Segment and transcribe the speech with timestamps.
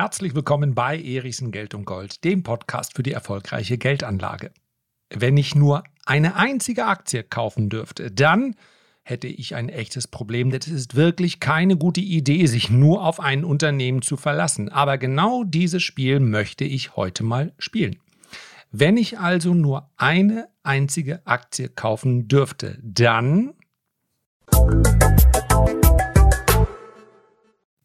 [0.00, 4.50] Herzlich willkommen bei Erichsen Geld und Gold, dem Podcast für die erfolgreiche Geldanlage.
[5.14, 8.54] Wenn ich nur eine einzige Aktie kaufen dürfte, dann
[9.02, 10.52] hätte ich ein echtes Problem.
[10.52, 14.70] Das ist wirklich keine gute Idee, sich nur auf ein Unternehmen zu verlassen.
[14.70, 17.96] Aber genau dieses Spiel möchte ich heute mal spielen.
[18.72, 23.52] Wenn ich also nur eine einzige Aktie kaufen dürfte, dann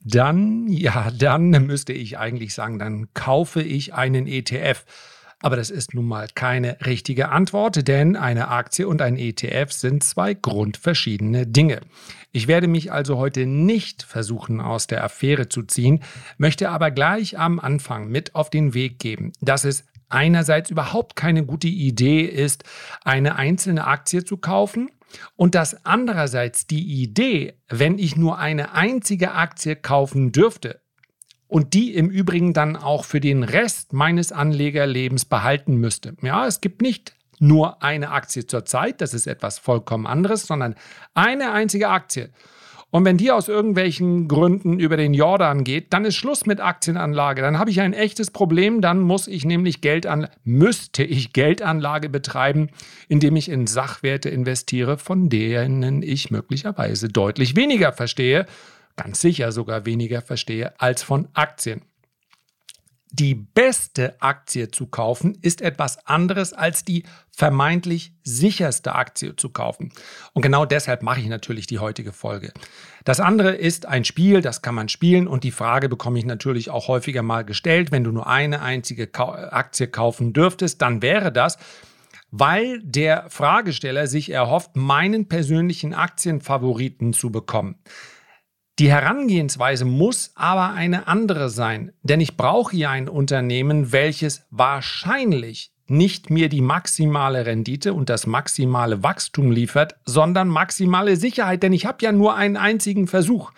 [0.05, 4.85] dann, ja, dann müsste ich eigentlich sagen, dann kaufe ich einen ETF.
[5.41, 10.03] Aber das ist nun mal keine richtige Antwort, denn eine Aktie und ein ETF sind
[10.03, 11.81] zwei grundverschiedene Dinge.
[12.31, 16.03] Ich werde mich also heute nicht versuchen, aus der Affäre zu ziehen,
[16.37, 21.45] möchte aber gleich am Anfang mit auf den Weg geben, dass es einerseits überhaupt keine
[21.45, 22.63] gute Idee ist,
[23.03, 24.89] eine einzelne Aktie zu kaufen
[25.35, 30.81] und dass andererseits die Idee, wenn ich nur eine einzige Aktie kaufen dürfte
[31.47, 36.15] und die im Übrigen dann auch für den Rest meines Anlegerlebens behalten müsste.
[36.21, 40.75] Ja, es gibt nicht nur eine Aktie zur Zeit, das ist etwas vollkommen anderes, sondern
[41.13, 42.31] eine einzige Aktie.
[42.95, 47.41] Und wenn die aus irgendwelchen Gründen über den Jordan geht, dann ist Schluss mit Aktienanlage.
[47.41, 48.79] Dann habe ich ein echtes Problem.
[48.79, 52.69] Dann muss ich nämlich Geld an, müsste ich Geldanlage betreiben,
[53.09, 58.45] indem ich in Sachwerte investiere, von denen ich möglicherweise deutlich weniger verstehe,
[58.95, 61.81] ganz sicher sogar weniger verstehe als von Aktien
[63.15, 69.91] die beste Aktie zu kaufen, ist etwas anderes als die vermeintlich sicherste Aktie zu kaufen.
[70.33, 72.51] Und genau deshalb mache ich natürlich die heutige Folge.
[73.05, 76.69] Das andere ist ein Spiel, das kann man spielen und die Frage bekomme ich natürlich
[76.69, 81.57] auch häufiger mal gestellt, wenn du nur eine einzige Aktie kaufen dürftest, dann wäre das,
[82.31, 87.75] weil der Fragesteller sich erhofft, meinen persönlichen Aktienfavoriten zu bekommen.
[88.77, 95.71] Die Herangehensweise muss aber eine andere sein, denn ich brauche ja ein Unternehmen, welches wahrscheinlich
[95.87, 101.85] nicht mir die maximale Rendite und das maximale Wachstum liefert, sondern maximale Sicherheit, denn ich
[101.85, 103.53] habe ja nur einen einzigen Versuch.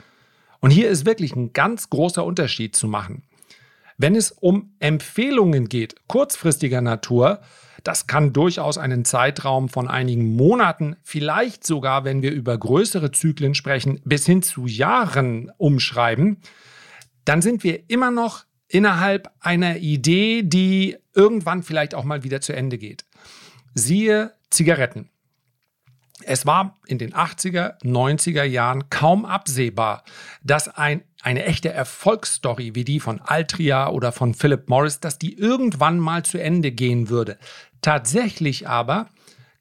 [0.59, 3.23] Und hier ist wirklich ein ganz großer Unterschied zu machen.
[3.97, 7.39] Wenn es um Empfehlungen geht, kurzfristiger Natur,
[7.83, 13.55] das kann durchaus einen Zeitraum von einigen Monaten, vielleicht sogar, wenn wir über größere Zyklen
[13.55, 16.37] sprechen, bis hin zu Jahren umschreiben.
[17.25, 22.53] Dann sind wir immer noch innerhalb einer Idee, die irgendwann vielleicht auch mal wieder zu
[22.53, 23.05] Ende geht.
[23.73, 25.09] Siehe Zigaretten.
[26.23, 30.03] Es war in den 80er, 90er Jahren kaum absehbar,
[30.43, 35.37] dass ein, eine echte Erfolgsstory wie die von Altria oder von Philip Morris, dass die
[35.37, 37.37] irgendwann mal zu Ende gehen würde.
[37.81, 39.09] Tatsächlich aber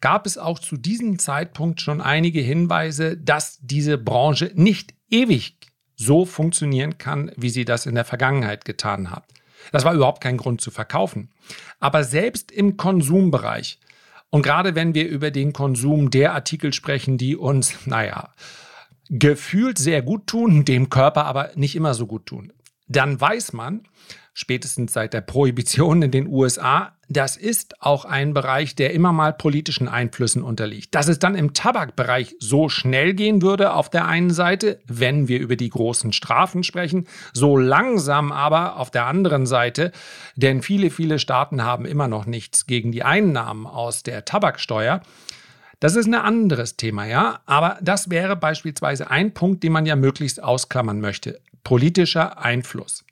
[0.01, 5.57] gab es auch zu diesem Zeitpunkt schon einige Hinweise, dass diese Branche nicht ewig
[5.97, 9.25] so funktionieren kann, wie sie das in der Vergangenheit getan hat.
[9.73, 11.31] Das war überhaupt kein Grund zu verkaufen.
[11.81, 13.81] Aber selbst im Konsumbereich
[14.31, 18.35] und gerade wenn wir über den Konsum der Artikel sprechen, die uns, naja,
[19.09, 22.53] gefühlt sehr gut tun, dem Körper aber nicht immer so gut tun,
[22.89, 23.83] dann weiß man,
[24.35, 29.33] spätestens seit der Prohibition in den USA, das ist auch ein Bereich, der immer mal
[29.33, 30.95] politischen Einflüssen unterliegt.
[30.95, 35.39] Dass es dann im Tabakbereich so schnell gehen würde auf der einen Seite, wenn wir
[35.39, 39.93] über die großen Strafen sprechen, so langsam aber auf der anderen Seite,
[40.35, 45.01] denn viele, viele Staaten haben immer noch nichts gegen die Einnahmen aus der Tabaksteuer.
[45.79, 47.41] Das ist ein anderes Thema, ja.
[47.47, 51.41] Aber das wäre beispielsweise ein Punkt, den man ja möglichst ausklammern möchte.
[51.63, 53.06] Politischer Einfluss.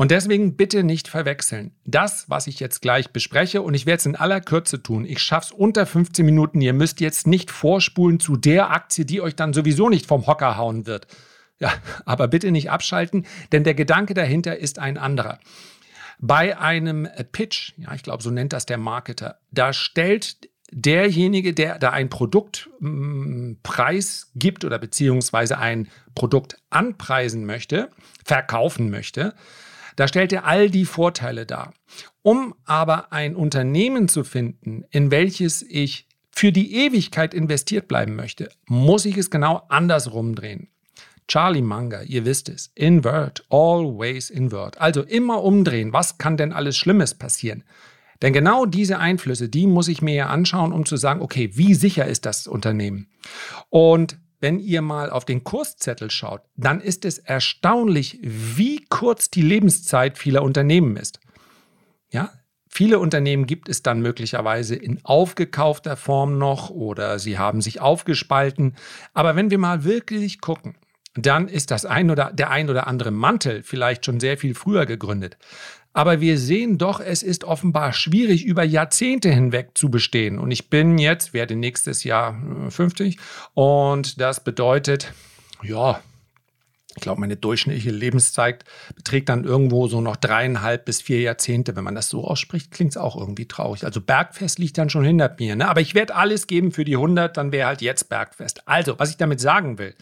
[0.00, 1.72] Und deswegen bitte nicht verwechseln.
[1.84, 5.18] Das, was ich jetzt gleich bespreche, und ich werde es in aller Kürze tun, ich
[5.18, 6.62] schaffe es unter 15 Minuten.
[6.62, 10.56] Ihr müsst jetzt nicht vorspulen zu der Aktie, die euch dann sowieso nicht vom Hocker
[10.56, 11.06] hauen wird.
[11.58, 11.74] Ja,
[12.06, 15.38] aber bitte nicht abschalten, denn der Gedanke dahinter ist ein anderer.
[16.18, 21.78] Bei einem Pitch, ja, ich glaube, so nennt das der Marketer, da stellt derjenige, der
[21.78, 27.90] da ein Produktpreis mm, gibt oder beziehungsweise ein Produkt anpreisen möchte,
[28.24, 29.34] verkaufen möchte,
[30.00, 31.74] da stellt er all die Vorteile dar.
[32.22, 38.48] Um aber ein Unternehmen zu finden, in welches ich für die Ewigkeit investiert bleiben möchte,
[38.66, 40.68] muss ich es genau andersrum drehen.
[41.28, 44.80] Charlie Munger, ihr wisst es, invert, always invert.
[44.80, 45.92] Also immer umdrehen.
[45.92, 47.62] Was kann denn alles Schlimmes passieren?
[48.22, 51.74] Denn genau diese Einflüsse, die muss ich mir ja anschauen, um zu sagen, okay, wie
[51.74, 53.08] sicher ist das Unternehmen?
[53.68, 59.42] Und wenn ihr mal auf den Kurszettel schaut, dann ist es erstaunlich, wie kurz die
[59.42, 61.20] Lebenszeit vieler Unternehmen ist.
[62.10, 62.32] Ja,
[62.68, 68.74] viele Unternehmen gibt es dann möglicherweise in aufgekaufter Form noch oder sie haben sich aufgespalten.
[69.12, 70.76] Aber wenn wir mal wirklich gucken,
[71.14, 74.86] dann ist das ein oder der ein oder andere Mantel vielleicht schon sehr viel früher
[74.86, 75.36] gegründet.
[75.92, 80.38] Aber wir sehen doch, es ist offenbar schwierig, über Jahrzehnte hinweg zu bestehen.
[80.38, 83.20] Und ich bin jetzt, werde nächstes Jahr 50 äh,
[83.54, 85.12] und das bedeutet,
[85.62, 86.00] ja,
[86.96, 88.64] ich glaube, meine durchschnittliche Lebenszeit
[88.96, 91.76] beträgt dann irgendwo so noch dreieinhalb bis vier Jahrzehnte.
[91.76, 93.84] Wenn man das so ausspricht, klingt es auch irgendwie traurig.
[93.84, 95.54] Also Bergfest liegt dann schon hinter mir.
[95.54, 95.68] Ne?
[95.68, 98.66] Aber ich werde alles geben für die 100, dann wäre halt jetzt Bergfest.
[98.66, 99.94] Also, was ich damit sagen will,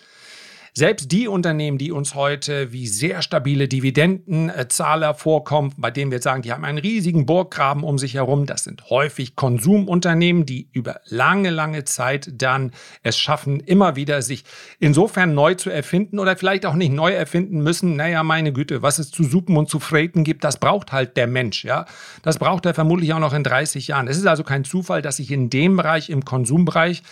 [0.78, 6.42] selbst die Unternehmen, die uns heute wie sehr stabile Dividendenzahler vorkommen, bei denen wir sagen,
[6.42, 11.50] die haben einen riesigen Burggraben um sich herum, das sind häufig Konsumunternehmen, die über lange,
[11.50, 12.70] lange Zeit dann
[13.02, 14.44] es schaffen, immer wieder sich
[14.78, 17.96] insofern neu zu erfinden oder vielleicht auch nicht neu erfinden müssen.
[17.96, 21.26] Naja, meine Güte, was es zu supen und zu freten gibt, das braucht halt der
[21.26, 21.64] Mensch.
[21.64, 21.86] Ja?
[22.22, 24.06] Das braucht er vermutlich auch noch in 30 Jahren.
[24.06, 27.02] Es ist also kein Zufall, dass sich in dem Bereich, im Konsumbereich,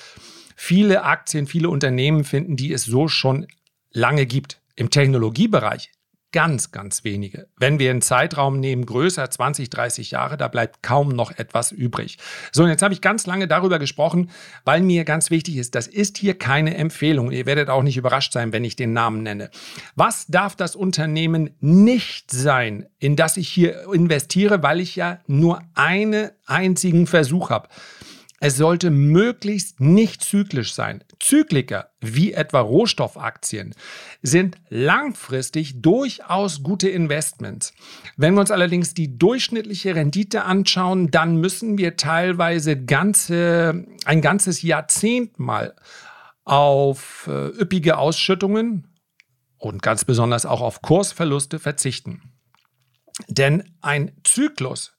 [0.57, 3.47] viele Aktien, viele Unternehmen finden, die es so schon
[3.93, 4.61] lange gibt.
[4.75, 5.91] Im Technologiebereich
[6.37, 7.49] ganz, ganz wenige.
[7.57, 12.19] Wenn wir einen Zeitraum nehmen, größer 20, 30 Jahre, da bleibt kaum noch etwas übrig.
[12.53, 14.31] So, und jetzt habe ich ganz lange darüber gesprochen,
[14.67, 17.31] weil mir ganz wichtig ist, das ist hier keine Empfehlung.
[17.31, 19.51] Ihr werdet auch nicht überrascht sein, wenn ich den Namen nenne.
[19.95, 25.63] Was darf das Unternehmen nicht sein, in das ich hier investiere, weil ich ja nur
[25.75, 27.69] einen einzigen Versuch habe?
[28.39, 31.03] Es sollte möglichst nicht zyklisch sein.
[31.21, 33.75] Zykliker, wie etwa Rohstoffaktien,
[34.23, 37.73] sind langfristig durchaus gute Investments.
[38.17, 44.61] Wenn wir uns allerdings die durchschnittliche Rendite anschauen, dann müssen wir teilweise ganze, ein ganzes
[44.61, 45.75] Jahrzehnt mal
[46.45, 48.87] auf äh, üppige Ausschüttungen
[49.57, 52.23] und ganz besonders auch auf Kursverluste verzichten.
[53.29, 54.95] Denn ein Zyklus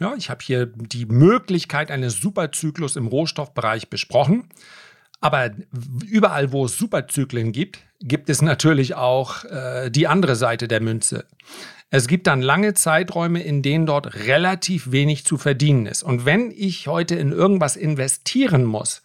[0.00, 4.48] ja, ich habe hier die Möglichkeit eines Superzyklus im Rohstoffbereich besprochen.
[5.20, 5.50] Aber
[6.06, 11.24] überall, wo es Superzyklen gibt, gibt es natürlich auch äh, die andere Seite der Münze.
[11.88, 16.02] Es gibt dann lange Zeiträume, in denen dort relativ wenig zu verdienen ist.
[16.02, 19.02] Und wenn ich heute in irgendwas investieren muss,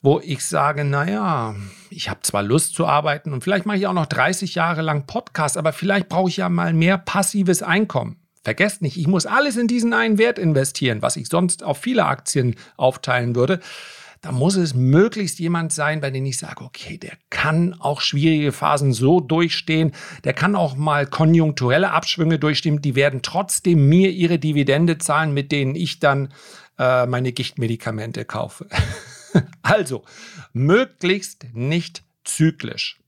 [0.00, 1.56] wo ich sage, naja,
[1.90, 5.06] ich habe zwar Lust zu arbeiten und vielleicht mache ich auch noch 30 Jahre lang
[5.06, 8.27] Podcast, aber vielleicht brauche ich ja mal mehr passives Einkommen.
[8.48, 12.06] Vergesst nicht, ich muss alles in diesen einen Wert investieren, was ich sonst auf viele
[12.06, 13.60] Aktien aufteilen würde.
[14.22, 18.52] Da muss es möglichst jemand sein, bei dem ich sage, okay, der kann auch schwierige
[18.52, 19.92] Phasen so durchstehen,
[20.24, 25.52] der kann auch mal konjunkturelle Abschwünge durchstehen, die werden trotzdem mir ihre Dividende zahlen, mit
[25.52, 26.32] denen ich dann
[26.78, 28.66] äh, meine Gichtmedikamente kaufe.
[29.60, 30.04] also,
[30.54, 32.98] möglichst nicht zyklisch.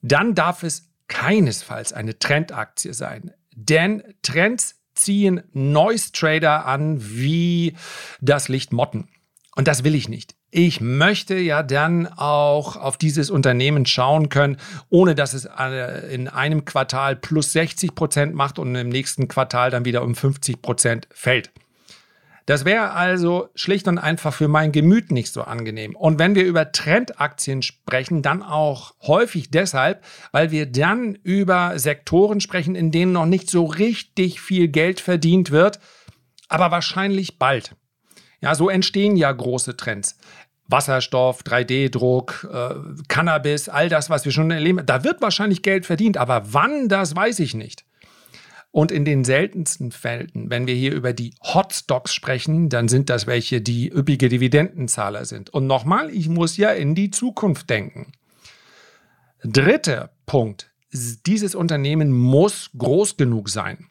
[0.00, 3.34] Dann darf es keinesfalls eine Trendaktie sein.
[3.56, 7.74] Denn Trends ziehen Noise Trader an wie
[8.20, 9.08] das Licht Motten.
[9.56, 10.34] Und das will ich nicht.
[10.50, 14.58] Ich möchte ja dann auch auf dieses Unternehmen schauen können,
[14.90, 19.70] ohne dass es äh, in einem Quartal plus 60 Prozent macht und im nächsten Quartal
[19.70, 21.50] dann wieder um 50 Prozent fällt.
[22.46, 25.96] Das wäre also schlicht und einfach für mein Gemüt nicht so angenehm.
[25.96, 32.40] Und wenn wir über Trendaktien sprechen, dann auch häufig deshalb, weil wir dann über Sektoren
[32.40, 35.80] sprechen, in denen noch nicht so richtig viel Geld verdient wird,
[36.48, 37.74] aber wahrscheinlich bald.
[38.40, 40.16] Ja, so entstehen ja große Trends.
[40.68, 42.74] Wasserstoff, 3D-Druck, äh,
[43.08, 44.84] Cannabis, all das, was wir schon erleben.
[44.86, 47.85] Da wird wahrscheinlich Geld verdient, aber wann, das weiß ich nicht.
[48.76, 53.26] Und in den seltensten Fällen, wenn wir hier über die Hotstocks sprechen, dann sind das
[53.26, 55.48] welche, die üppige Dividendenzahler sind.
[55.48, 58.12] Und nochmal, ich muss ja in die Zukunft denken.
[59.42, 60.70] Dritter Punkt.
[60.92, 63.86] Dieses Unternehmen muss groß genug sein.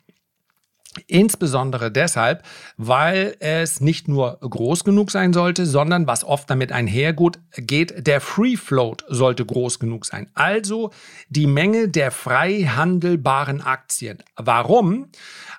[1.08, 2.44] Insbesondere deshalb,
[2.78, 8.56] weil es nicht nur groß genug sein sollte, sondern was oft damit einhergeht, der Free
[8.56, 10.30] Float sollte groß genug sein.
[10.34, 10.92] Also
[11.30, 14.24] die Menge der frei handelbaren Aktien.
[14.36, 15.10] Warum?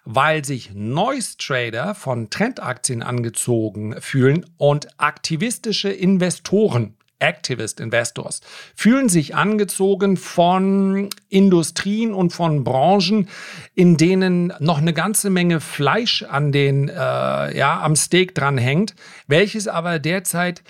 [0.05, 8.41] Weil sich Noise Trader von Trendaktien angezogen fühlen und aktivistische Investoren Activist Investors,
[8.75, 13.29] fühlen sich angezogen von Industrien und von Branchen,
[13.75, 16.95] in denen noch eine ganze Menge Fleisch an den, äh,
[17.57, 18.95] ja, am Steak dran hängt,
[19.27, 20.63] welches aber derzeit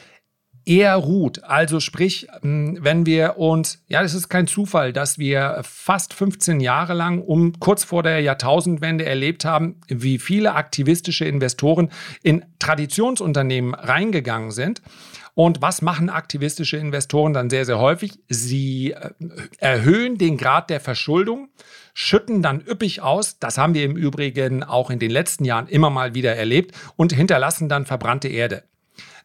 [0.66, 1.44] eher ruht.
[1.44, 6.92] Also sprich, wenn wir uns, ja, es ist kein Zufall, dass wir fast 15 Jahre
[6.92, 11.90] lang um kurz vor der Jahrtausendwende erlebt haben, wie viele aktivistische Investoren
[12.23, 14.82] in Traditionsunternehmen reingegangen sind
[15.35, 18.18] und was machen aktivistische Investoren dann sehr, sehr häufig?
[18.28, 19.11] Sie äh,
[19.58, 21.50] erhöhen den Grad der Verschuldung,
[21.92, 23.38] schütten dann üppig aus.
[23.38, 27.12] Das haben wir im Übrigen auch in den letzten Jahren immer mal wieder erlebt und
[27.12, 28.64] hinterlassen dann verbrannte Erde.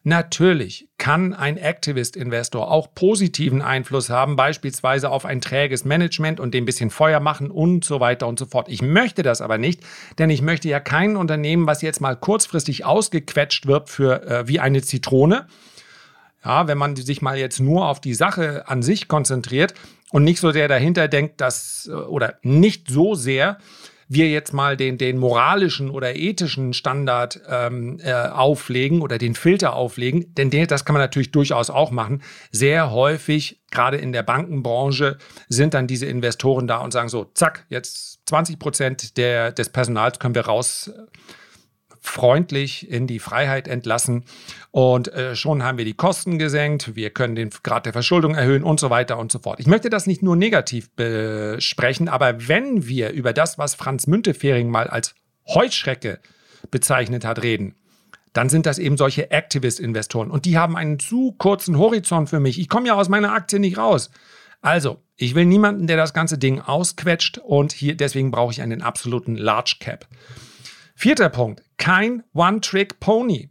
[0.04, 6.64] Natürlich kann ein Activist-Investor auch positiven Einfluss haben, beispielsweise auf ein träges Management und dem
[6.64, 8.68] bisschen Feuer machen und so weiter und so fort.
[8.68, 9.82] Ich möchte das aber nicht,
[10.18, 14.58] denn ich möchte ja kein Unternehmen, was jetzt mal kurzfristig ausgequetscht wird für äh, wie
[14.58, 15.46] eine Zitrone.
[16.44, 19.74] Ja, wenn man sich mal jetzt nur auf die Sache an sich konzentriert
[20.10, 23.58] und nicht so sehr dahinter denkt, dass äh, oder nicht so sehr
[24.12, 29.74] wir jetzt mal den, den moralischen oder ethischen Standard ähm, äh, auflegen oder den Filter
[29.74, 32.22] auflegen, denn den, das kann man natürlich durchaus auch machen.
[32.50, 37.66] Sehr häufig, gerade in der Bankenbranche, sind dann diese Investoren da und sagen so, zack,
[37.68, 40.90] jetzt 20 Prozent des Personals können wir raus
[42.02, 44.24] freundlich in die Freiheit entlassen
[44.72, 48.64] und äh, schon haben wir die Kosten gesenkt, wir können den Grad der Verschuldung erhöhen
[48.64, 49.60] und so weiter und so fort.
[49.60, 54.68] Ich möchte das nicht nur negativ besprechen, aber wenn wir über das, was Franz Müntefering
[54.68, 55.14] mal als
[55.46, 56.18] Heuschrecke
[56.72, 57.76] bezeichnet hat, reden,
[58.32, 62.58] dann sind das eben solche Activist-Investoren und die haben einen zu kurzen Horizont für mich.
[62.58, 64.10] Ich komme ja aus meiner Aktie nicht raus.
[64.60, 68.82] Also, ich will niemanden, der das ganze Ding ausquetscht und hier deswegen brauche ich einen
[68.82, 70.08] absoluten Large Cap.
[71.02, 73.50] Vierter Punkt, kein One-Trick-Pony.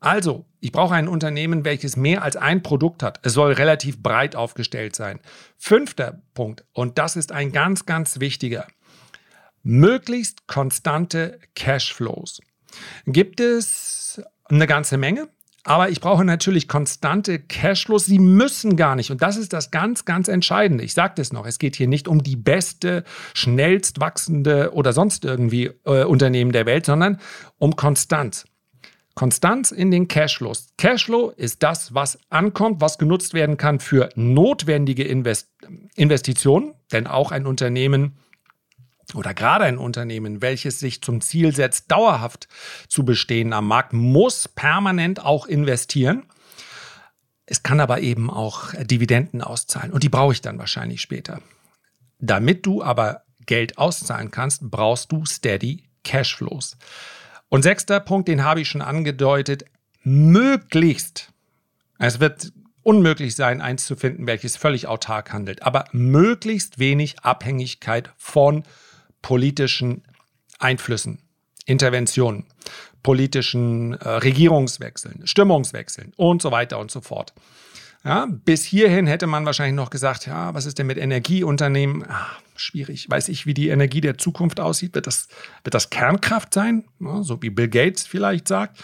[0.00, 3.20] Also, ich brauche ein Unternehmen, welches mehr als ein Produkt hat.
[3.22, 5.18] Es soll relativ breit aufgestellt sein.
[5.56, 8.66] Fünfter Punkt, und das ist ein ganz, ganz wichtiger.
[9.62, 12.42] Möglichst konstante Cashflows.
[13.06, 15.30] Gibt es eine ganze Menge?
[15.64, 18.06] Aber ich brauche natürlich konstante Cashflows.
[18.06, 19.10] Sie müssen gar nicht.
[19.10, 20.84] Und das ist das ganz, ganz Entscheidende.
[20.84, 21.46] Ich sage das noch.
[21.46, 26.64] Es geht hier nicht um die beste, schnellst wachsende oder sonst irgendwie äh, Unternehmen der
[26.64, 27.20] Welt, sondern
[27.58, 28.46] um Konstanz.
[29.14, 30.68] Konstanz in den Cashflows.
[30.78, 35.50] Cashflow ist das, was ankommt, was genutzt werden kann für notwendige Invest
[35.94, 36.72] Investitionen.
[36.90, 38.16] Denn auch ein Unternehmen
[39.14, 42.48] oder gerade ein Unternehmen, welches sich zum Ziel setzt, dauerhaft
[42.88, 46.24] zu bestehen am Markt, muss permanent auch investieren.
[47.46, 51.40] Es kann aber eben auch Dividenden auszahlen und die brauche ich dann wahrscheinlich später.
[52.18, 56.76] Damit du aber Geld auszahlen kannst, brauchst du Steady Cashflows.
[57.48, 59.64] Und sechster Punkt, den habe ich schon angedeutet,
[60.02, 61.32] möglichst,
[61.98, 62.52] es wird
[62.82, 68.64] unmöglich sein, eins zu finden, welches völlig autark handelt, aber möglichst wenig Abhängigkeit von
[69.22, 70.02] politischen
[70.58, 71.20] Einflüssen,
[71.66, 72.46] Interventionen,
[73.02, 77.32] politischen äh, Regierungswechseln, Stimmungswechseln und so weiter und so fort.
[78.04, 82.06] Ja, bis hierhin hätte man wahrscheinlich noch gesagt, ja, was ist denn mit Energieunternehmen?
[82.08, 83.10] Ach, schwierig.
[83.10, 84.94] Weiß ich, wie die Energie der Zukunft aussieht?
[84.94, 85.28] Wird das,
[85.64, 88.82] wird das Kernkraft sein, ja, so wie Bill Gates vielleicht sagt?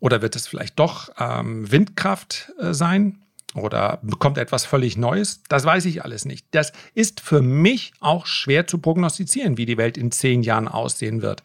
[0.00, 3.25] Oder wird es vielleicht doch ähm, Windkraft äh, sein?
[3.56, 5.42] Oder bekommt etwas völlig Neues?
[5.48, 6.46] Das weiß ich alles nicht.
[6.50, 11.22] Das ist für mich auch schwer zu prognostizieren, wie die Welt in zehn Jahren aussehen
[11.22, 11.42] wird.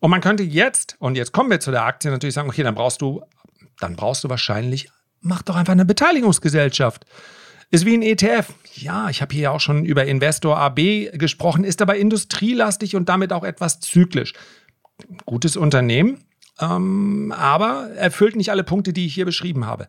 [0.00, 2.74] Und man könnte jetzt, und jetzt kommen wir zu der Aktie, natürlich sagen, okay, dann
[2.74, 3.22] brauchst du,
[3.80, 4.88] dann brauchst du wahrscheinlich,
[5.20, 7.04] mach doch einfach eine Beteiligungsgesellschaft.
[7.70, 8.54] Ist wie ein ETF.
[8.74, 13.32] Ja, ich habe hier auch schon über Investor AB gesprochen, ist aber industrielastig und damit
[13.32, 14.32] auch etwas zyklisch.
[15.26, 16.24] Gutes Unternehmen,
[16.60, 19.88] ähm, aber erfüllt nicht alle Punkte, die ich hier beschrieben habe.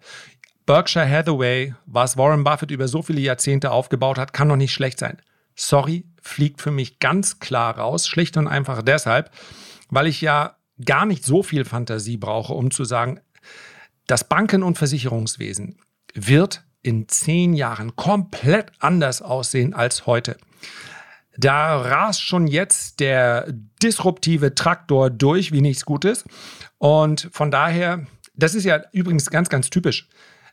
[0.69, 4.99] Berkshire Hathaway, was Warren Buffett über so viele Jahrzehnte aufgebaut hat, kann doch nicht schlecht
[4.99, 5.17] sein.
[5.55, 9.31] Sorry, fliegt für mich ganz klar raus, schlicht und einfach deshalb,
[9.89, 13.19] weil ich ja gar nicht so viel Fantasie brauche, um zu sagen,
[14.05, 15.79] das Banken- und Versicherungswesen
[16.13, 20.38] wird in zehn Jahren komplett anders aussehen als heute.
[21.35, 26.25] Da rast schon jetzt der disruptive Traktor durch, wie nichts Gutes.
[26.77, 30.07] Und von daher, das ist ja übrigens ganz, ganz typisch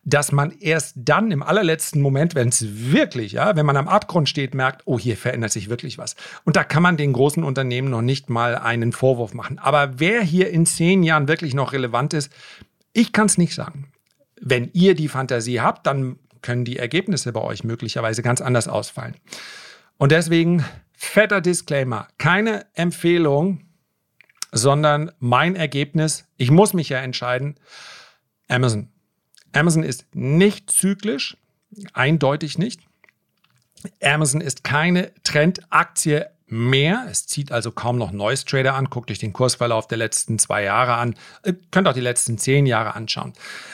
[0.06, 4.28] dass man erst dann im allerletzten Moment, wenn es wirklich, ja, wenn man am Abgrund
[4.28, 6.14] steht, merkt, oh, hier verändert sich wirklich was.
[6.44, 9.58] Und da kann man den großen Unternehmen noch nicht mal einen Vorwurf machen.
[9.58, 12.32] Aber wer hier in zehn Jahren wirklich noch relevant ist,
[12.92, 13.90] ich kann es nicht sagen.
[14.40, 19.16] Wenn ihr die Fantasie habt, dann können die Ergebnisse bei euch möglicherweise ganz anders ausfallen.
[19.98, 23.64] Und deswegen fetter Disclaimer, keine Empfehlung,
[24.52, 26.28] sondern mein Ergebnis.
[26.36, 27.56] Ich muss mich ja entscheiden.
[28.46, 28.92] Amazon.
[29.56, 31.36] Amazon ist nicht zyklisch,
[31.94, 32.80] eindeutig nicht.
[34.02, 37.06] Amazon ist keine Trendaktie mehr.
[37.10, 38.90] Es zieht also kaum noch Neues Trader an.
[38.90, 41.14] Guckt euch den Kursverlauf der letzten zwei Jahre an.
[41.44, 43.32] Ihr äh, könnt auch die letzten zehn Jahre anschauen.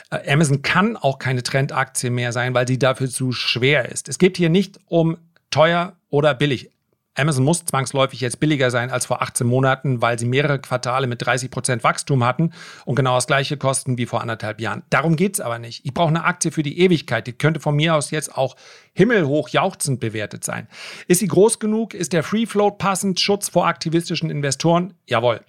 [0.09, 4.09] Äh, Amazon kann auch keine Trendaktie mehr sein, weil sie dafür zu schwer ist.
[4.09, 5.17] Es geht hier nicht um
[5.51, 6.71] teuer oder billig.
[7.15, 11.23] Amazon muss zwangsläufig jetzt billiger sein als vor 18 Monaten, weil sie mehrere Quartale mit
[11.23, 12.51] 30 Prozent Wachstum hatten
[12.85, 14.83] und genau das gleiche kosten wie vor anderthalb Jahren.
[14.89, 15.85] Darum geht es aber nicht.
[15.85, 17.27] Ich brauche eine Aktie für die Ewigkeit.
[17.27, 18.55] Die könnte von mir aus jetzt auch
[18.93, 20.67] himmelhoch jauchzend bewertet sein.
[21.07, 21.93] Ist sie groß genug?
[21.93, 23.19] Ist der Free Float passend?
[23.19, 24.93] Schutz vor aktivistischen Investoren?
[25.07, 25.41] Jawohl.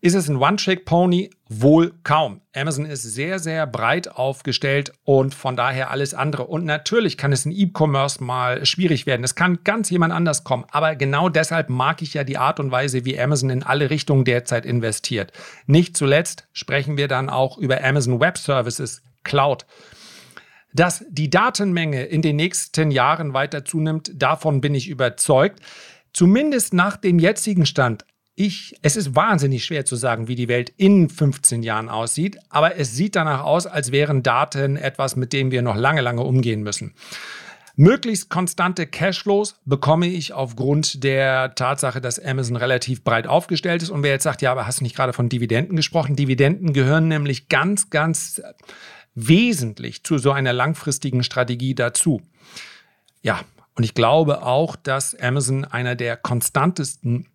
[0.00, 1.30] Ist es ein One-Trick-Pony?
[1.48, 2.40] Wohl kaum.
[2.54, 6.46] Amazon ist sehr, sehr breit aufgestellt und von daher alles andere.
[6.46, 9.24] Und natürlich kann es in E-Commerce mal schwierig werden.
[9.24, 10.64] Es kann ganz jemand anders kommen.
[10.70, 14.24] Aber genau deshalb mag ich ja die Art und Weise, wie Amazon in alle Richtungen
[14.24, 15.32] derzeit investiert.
[15.66, 19.64] Nicht zuletzt sprechen wir dann auch über Amazon Web Services Cloud.
[20.74, 25.60] Dass die Datenmenge in den nächsten Jahren weiter zunimmt, davon bin ich überzeugt.
[26.12, 28.04] Zumindest nach dem jetzigen Stand.
[28.36, 32.76] Ich, es ist wahnsinnig schwer zu sagen, wie die Welt in 15 Jahren aussieht, aber
[32.76, 36.62] es sieht danach aus, als wären Daten etwas, mit dem wir noch lange, lange umgehen
[36.62, 36.94] müssen.
[37.76, 43.90] Möglichst konstante Cashflows bekomme ich aufgrund der Tatsache, dass Amazon relativ breit aufgestellt ist.
[43.90, 46.14] Und wer jetzt sagt, ja, aber hast du nicht gerade von Dividenden gesprochen?
[46.14, 48.40] Dividenden gehören nämlich ganz, ganz
[49.14, 52.20] wesentlich zu so einer langfristigen Strategie dazu.
[53.22, 53.40] Ja,
[53.74, 57.26] und ich glaube auch, dass Amazon einer der konstantesten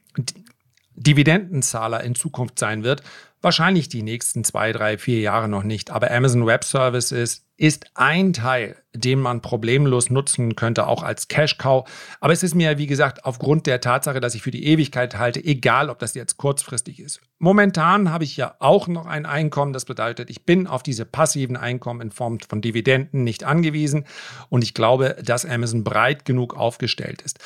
[0.99, 3.03] Dividendenzahler in Zukunft sein wird.
[3.41, 5.91] Wahrscheinlich die nächsten zwei, drei, vier Jahre noch nicht.
[5.91, 11.57] Aber Amazon Web Services ist ein Teil, den man problemlos nutzen könnte, auch als Cash
[11.57, 11.87] Cow.
[12.19, 15.43] Aber es ist mir, wie gesagt, aufgrund der Tatsache, dass ich für die Ewigkeit halte,
[15.43, 17.21] egal ob das jetzt kurzfristig ist.
[17.37, 19.71] Momentan habe ich ja auch noch ein Einkommen.
[19.71, 24.05] Das bedeutet, ich bin auf diese passiven Einkommen in Form von Dividenden nicht angewiesen.
[24.49, 27.39] Und ich glaube, dass Amazon breit genug aufgestellt ist.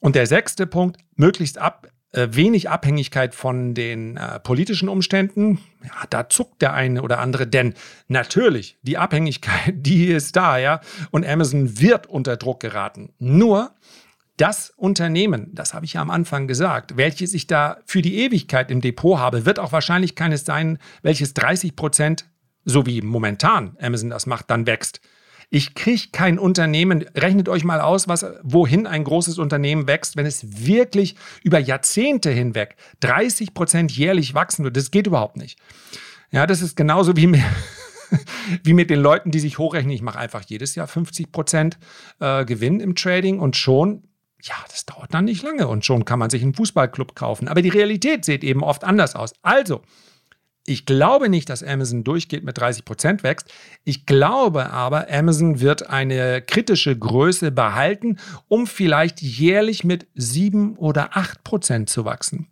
[0.00, 5.60] Und der sechste Punkt, möglichst ab, wenig Abhängigkeit von den äh, politischen Umständen.
[5.82, 7.74] Ja, da zuckt der eine oder andere, denn
[8.08, 13.12] natürlich, die Abhängigkeit, die ist da, ja, und Amazon wird unter Druck geraten.
[13.18, 13.72] Nur
[14.36, 18.70] das Unternehmen, das habe ich ja am Anfang gesagt, welches ich da für die Ewigkeit
[18.70, 22.24] im Depot habe, wird auch wahrscheinlich keines sein, welches 30 Prozent,
[22.64, 25.00] so wie momentan Amazon das macht, dann wächst.
[25.52, 30.24] Ich kriege kein Unternehmen, rechnet euch mal aus, was, wohin ein großes Unternehmen wächst, wenn
[30.24, 34.76] es wirklich über Jahrzehnte hinweg 30 Prozent jährlich wachsen wird.
[34.76, 35.58] Das geht überhaupt nicht.
[36.30, 37.42] Ja, das ist genauso wie mit,
[38.62, 39.92] wie mit den Leuten, die sich hochrechnen.
[39.92, 41.78] Ich mache einfach jedes Jahr 50 Prozent
[42.20, 44.04] äh, Gewinn im Trading und schon
[44.42, 47.46] ja, das dauert dann nicht lange und schon kann man sich einen Fußballclub kaufen.
[47.46, 49.34] Aber die Realität sieht eben oft anders aus.
[49.42, 49.82] Also,
[50.70, 53.52] ich glaube nicht, dass Amazon durchgeht mit 30 Prozent wächst.
[53.82, 61.16] Ich glaube aber, Amazon wird eine kritische Größe behalten, um vielleicht jährlich mit 7 oder
[61.16, 62.46] 8 Prozent zu wachsen.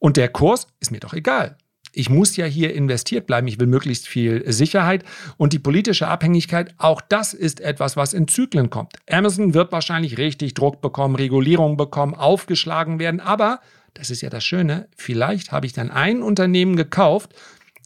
[0.00, 1.56] Und der Kurs ist mir doch egal.
[1.92, 3.46] Ich muss ja hier investiert bleiben.
[3.46, 5.04] Ich will möglichst viel Sicherheit.
[5.36, 8.96] Und die politische Abhängigkeit, auch das ist etwas, was in Zyklen kommt.
[9.08, 13.20] Amazon wird wahrscheinlich richtig Druck bekommen, Regulierung bekommen, aufgeschlagen werden.
[13.20, 13.60] Aber
[13.94, 17.34] das ist ja das Schöne, vielleicht habe ich dann ein Unternehmen gekauft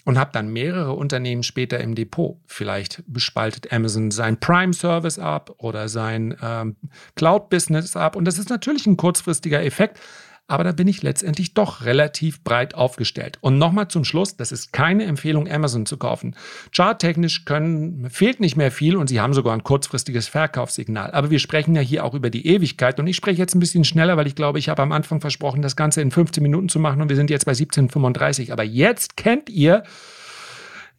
[0.07, 2.37] und habe dann mehrere Unternehmen später im Depot.
[2.47, 6.77] Vielleicht bespaltet Amazon sein Prime-Service ab oder sein ähm,
[7.17, 8.15] Cloud-Business ab.
[8.15, 9.99] Und das ist natürlich ein kurzfristiger Effekt,
[10.49, 13.39] aber da bin ich letztendlich doch relativ breit aufgestellt.
[13.41, 16.37] Und nochmal zum Schluss, das ist keine Empfehlung, Amazon zu kaufen.
[16.75, 21.11] Charttechnisch können, fehlt nicht mehr viel und sie haben sogar ein kurzfristiges Verkaufssignal.
[21.11, 23.85] Aber wir sprechen ja hier auch über die Ewigkeit und ich spreche jetzt ein bisschen
[23.85, 26.79] schneller, weil ich glaube, ich habe am Anfang versprochen, das Ganze in 15 Minuten zu
[26.79, 28.53] machen und wir sind jetzt bei 17,35.
[28.53, 29.83] Aber jetzt kennt ihr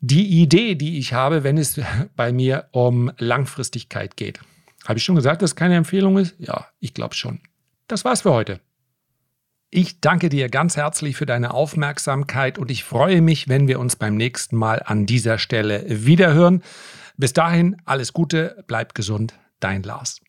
[0.01, 1.79] die Idee, die ich habe, wenn es
[2.17, 4.39] bei mir um Langfristigkeit geht.
[4.85, 6.35] Habe ich schon gesagt, dass es keine Empfehlung ist?
[6.37, 7.39] Ja, ich glaube schon.
[7.87, 8.59] Das war's für heute.
[9.69, 13.97] Ich danke dir ganz herzlich für deine Aufmerksamkeit und ich freue mich, wenn wir uns
[13.97, 16.63] beim nächsten Mal an dieser Stelle wiederhören.
[17.17, 20.21] Bis dahin alles Gute, bleib gesund, dein Lars.